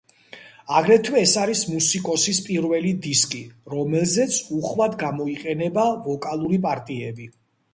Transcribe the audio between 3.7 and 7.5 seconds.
რომელზეც უხვად გამოიყენება ვოკალური პარტიები.